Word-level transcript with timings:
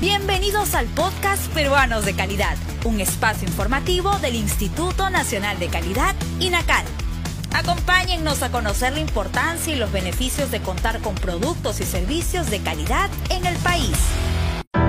Bienvenidos 0.00 0.74
al 0.74 0.86
podcast 0.86 1.52
Peruanos 1.52 2.06
de 2.06 2.14
Calidad, 2.14 2.56
un 2.86 3.00
espacio 3.00 3.46
informativo 3.46 4.10
del 4.20 4.34
Instituto 4.34 5.10
Nacional 5.10 5.58
de 5.58 5.66
Calidad, 5.66 6.14
INACAL. 6.38 6.86
Acompáñennos 7.54 8.42
a 8.42 8.50
conocer 8.50 8.94
la 8.94 9.00
importancia 9.00 9.74
y 9.74 9.78
los 9.78 9.92
beneficios 9.92 10.50
de 10.50 10.62
contar 10.62 11.02
con 11.02 11.16
productos 11.16 11.82
y 11.82 11.84
servicios 11.84 12.50
de 12.50 12.60
calidad 12.60 13.10
en 13.28 13.44
el 13.44 13.54
país. 13.58 13.92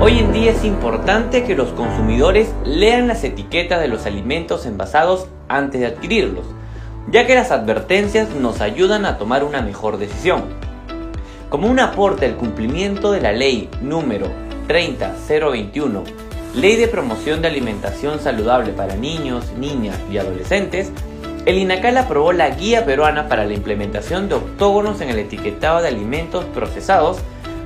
Hoy 0.00 0.20
en 0.20 0.32
día 0.32 0.52
es 0.52 0.64
importante 0.64 1.42
que 1.42 1.56
los 1.56 1.70
consumidores 1.70 2.54
lean 2.64 3.08
las 3.08 3.24
etiquetas 3.24 3.80
de 3.80 3.88
los 3.88 4.06
alimentos 4.06 4.66
envasados 4.66 5.26
antes 5.48 5.80
de 5.80 5.88
adquirirlos, 5.88 6.46
ya 7.10 7.26
que 7.26 7.34
las 7.34 7.50
advertencias 7.50 8.30
nos 8.30 8.60
ayudan 8.60 9.04
a 9.04 9.18
tomar 9.18 9.42
una 9.42 9.62
mejor 9.62 9.98
decisión. 9.98 10.44
Como 11.48 11.66
un 11.66 11.80
aporte 11.80 12.24
al 12.24 12.36
cumplimiento 12.36 13.10
de 13.10 13.20
la 13.20 13.32
ley 13.32 13.68
número 13.80 14.51
30021, 14.68 16.04
Ley 16.54 16.76
de 16.76 16.88
Promoción 16.88 17.42
de 17.42 17.48
Alimentación 17.48 18.20
Saludable 18.20 18.72
para 18.72 18.96
Niños, 18.96 19.52
Niñas 19.58 19.98
y 20.10 20.18
Adolescentes, 20.18 20.92
el 21.44 21.58
INACAL 21.58 21.98
aprobó 21.98 22.32
la 22.32 22.50
Guía 22.50 22.84
Peruana 22.84 23.26
para 23.28 23.44
la 23.44 23.54
implementación 23.54 24.28
de 24.28 24.36
octógonos 24.36 25.00
en 25.00 25.08
el 25.10 25.18
etiquetado 25.18 25.82
de 25.82 25.88
alimentos 25.88 26.44
procesados 26.46 27.18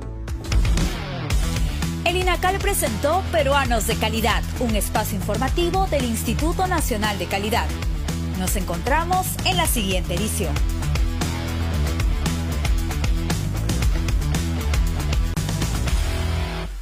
INACAL 2.24 2.58
presentó 2.58 3.22
Peruanos 3.34 3.86
de 3.86 3.98
Calidad, 3.98 4.42
un 4.62 4.78
espacio 4.78 5.18
informativo 5.18 5.88
del 5.88 6.06
Instituto 6.06 6.68
Nacional 6.68 7.20
de 7.20 7.26
Calidad. 7.26 7.68
Nos 8.40 8.56
encontramos 8.56 9.28
en 9.44 9.58
la 9.58 9.68
siguiente 9.68 10.16
edición. 10.16 10.54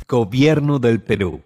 Gobierno 0.07 0.77
del 0.77 1.01
Perú. 1.01 1.41